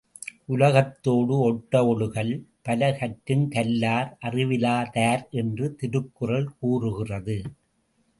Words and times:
உலகத்தோடு 0.45 1.35
ஒட்ட 1.39 1.81
ஒழுகல் 1.85 2.31
பலகற்றும் 2.63 3.43
கல்லார் 3.47 4.09
அறிவிலா 4.21 4.89
தார் 4.91 5.27
என்று 5.31 5.75
திருக்குறள் 5.75 6.49
கூறுகிறது. 6.59 7.37